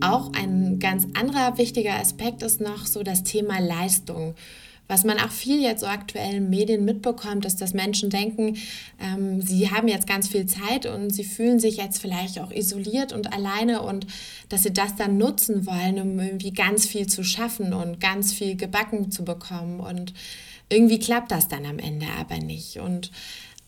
Auch 0.00 0.32
ein 0.32 0.78
ganz 0.78 1.08
anderer 1.14 1.58
wichtiger 1.58 1.94
Aspekt 1.94 2.42
ist 2.44 2.60
noch 2.60 2.86
so 2.86 3.02
das 3.02 3.24
Thema 3.24 3.58
Leistung. 3.58 4.36
Was 4.88 5.04
man 5.04 5.18
auch 5.20 5.30
viel 5.30 5.60
jetzt 5.62 5.80
so 5.80 5.86
aktuellen 5.86 6.48
Medien 6.48 6.84
mitbekommt, 6.84 7.44
ist, 7.44 7.60
dass 7.60 7.74
Menschen 7.74 8.08
denken, 8.08 8.56
ähm, 8.98 9.42
sie 9.42 9.70
haben 9.70 9.86
jetzt 9.86 10.06
ganz 10.06 10.28
viel 10.28 10.46
Zeit 10.46 10.86
und 10.86 11.10
sie 11.10 11.24
fühlen 11.24 11.60
sich 11.60 11.76
jetzt 11.76 12.00
vielleicht 12.00 12.40
auch 12.40 12.50
isoliert 12.50 13.12
und 13.12 13.32
alleine 13.32 13.82
und 13.82 14.06
dass 14.48 14.62
sie 14.62 14.72
das 14.72 14.96
dann 14.96 15.18
nutzen 15.18 15.66
wollen, 15.66 16.00
um 16.00 16.18
irgendwie 16.18 16.52
ganz 16.52 16.86
viel 16.86 17.06
zu 17.06 17.22
schaffen 17.22 17.74
und 17.74 18.00
ganz 18.00 18.32
viel 18.32 18.56
gebacken 18.56 19.10
zu 19.10 19.24
bekommen. 19.24 19.80
Und 19.80 20.14
irgendwie 20.70 20.98
klappt 20.98 21.32
das 21.32 21.48
dann 21.48 21.66
am 21.66 21.78
Ende 21.78 22.06
aber 22.18 22.38
nicht. 22.38 22.78
Und 22.78 23.10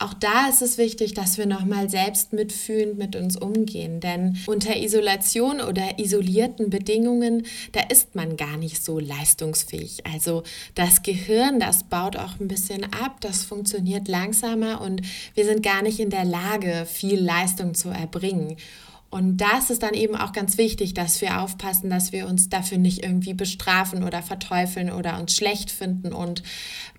auch 0.01 0.15
da 0.15 0.49
ist 0.49 0.63
es 0.63 0.79
wichtig, 0.79 1.13
dass 1.13 1.37
wir 1.37 1.45
nochmal 1.45 1.91
selbst 1.91 2.33
mitfühlend 2.33 2.97
mit 2.97 3.17
uns 3.17 3.37
umgehen, 3.37 4.01
denn 4.01 4.39
unter 4.47 4.77
Isolation 4.77 5.61
oder 5.61 5.99
isolierten 5.99 6.71
Bedingungen, 6.71 7.47
da 7.73 7.83
ist 7.83 8.15
man 8.15 8.39
gar 8.39 8.57
nicht 8.57 8.83
so 8.83 8.99
leistungsfähig. 8.99 10.07
Also 10.07 10.43
das 10.75 11.03
Gehirn, 11.03 11.61
das 11.61 11.85
baut 11.85 12.17
auch 12.17 12.41
ein 12.41 12.49
bisschen 12.49 12.85
ab, 12.85 13.21
das 13.21 13.45
funktioniert 13.45 14.09
langsamer 14.09 14.81
und 14.81 15.03
wir 15.35 15.45
sind 15.45 15.63
gar 15.63 15.83
nicht 15.83 16.01
in 16.01 16.09
der 16.09 16.25
Lage, 16.25 16.87
viel 16.91 17.21
Leistung 17.21 17.75
zu 17.75 17.91
erbringen. 17.91 18.57
Und 19.11 19.39
das 19.39 19.71
ist 19.71 19.83
dann 19.83 19.95
eben 19.95 20.15
auch 20.15 20.33
ganz 20.33 20.57
wichtig, 20.57 20.95
dass 20.95 21.21
wir 21.21 21.41
aufpassen, 21.41 21.91
dass 21.91 22.13
wir 22.13 22.29
uns 22.29 22.49
dafür 22.49 22.79
nicht 22.79 23.03
irgendwie 23.03 23.35
bestrafen 23.35 24.05
oder 24.05 24.23
verteufeln 24.23 24.91
oder 24.93 25.19
uns 25.19 25.35
schlecht 25.35 25.73
finden 25.73 26.13
und 26.13 26.45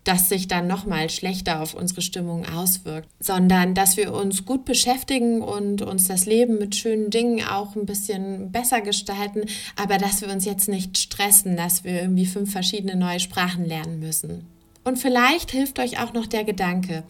das 0.03 0.27
sich 0.27 0.49
dann 0.49 0.67
nochmal 0.67 1.09
schlechter 1.09 1.61
auf 1.61 1.73
unsere 1.73 2.01
Stimmung 2.01 2.45
auswirkt, 2.45 3.07
sondern 3.19 3.75
dass 3.75 3.95
wir 3.95 4.13
uns 4.13 4.45
gut 4.45 4.65
beschäftigen 4.65 5.41
und 5.41 5.83
uns 5.83 6.07
das 6.07 6.25
Leben 6.25 6.57
mit 6.57 6.75
schönen 6.75 7.11
Dingen 7.11 7.45
auch 7.47 7.77
ein 7.77 7.85
bisschen 7.85 8.51
besser 8.51 8.81
gestalten, 8.81 9.45
aber 9.77 9.97
dass 9.97 10.21
wir 10.21 10.29
uns 10.29 10.43
jetzt 10.43 10.67
nicht 10.67 10.97
stressen, 10.97 11.55
dass 11.55 11.85
wir 11.85 12.01
irgendwie 12.01 12.25
fünf 12.25 12.51
verschiedene 12.51 12.97
neue 12.97 13.21
Sprachen 13.21 13.63
lernen 13.63 13.99
müssen. 13.99 14.45
Und 14.83 14.97
vielleicht 14.97 15.51
hilft 15.51 15.79
euch 15.79 16.01
auch 16.01 16.13
noch 16.13 16.25
der 16.25 16.43
Gedanke, 16.43 17.03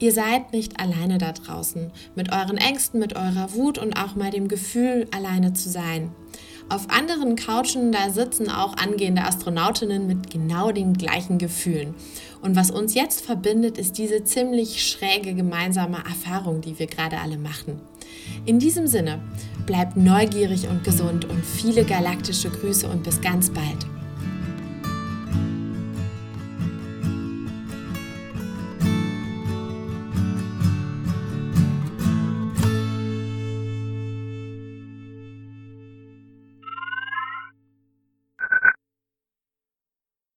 Ihr 0.00 0.12
seid 0.12 0.54
nicht 0.54 0.80
alleine 0.80 1.18
da 1.18 1.32
draußen, 1.32 1.90
mit 2.16 2.32
euren 2.32 2.56
Ängsten, 2.56 2.98
mit 2.98 3.16
eurer 3.16 3.52
Wut 3.52 3.76
und 3.76 3.98
auch 3.98 4.14
mal 4.14 4.30
dem 4.30 4.48
Gefühl, 4.48 5.06
alleine 5.14 5.52
zu 5.52 5.68
sein. 5.68 6.10
Auf 6.70 6.88
anderen 6.88 7.36
Couchen, 7.36 7.92
da 7.92 8.08
sitzen 8.08 8.48
auch 8.48 8.78
angehende 8.78 9.22
Astronautinnen 9.22 10.06
mit 10.06 10.30
genau 10.30 10.72
den 10.72 10.94
gleichen 10.94 11.36
Gefühlen. 11.36 11.94
Und 12.40 12.56
was 12.56 12.70
uns 12.70 12.94
jetzt 12.94 13.20
verbindet, 13.20 13.76
ist 13.76 13.98
diese 13.98 14.24
ziemlich 14.24 14.88
schräge 14.88 15.34
gemeinsame 15.34 15.98
Erfahrung, 15.98 16.62
die 16.62 16.78
wir 16.78 16.86
gerade 16.86 17.18
alle 17.18 17.36
machen. 17.36 17.78
In 18.46 18.58
diesem 18.58 18.86
Sinne, 18.86 19.20
bleibt 19.66 19.98
neugierig 19.98 20.66
und 20.68 20.82
gesund 20.82 21.26
und 21.26 21.44
viele 21.44 21.84
galaktische 21.84 22.48
Grüße 22.48 22.88
und 22.88 23.02
bis 23.02 23.20
ganz 23.20 23.50
bald. 23.50 23.99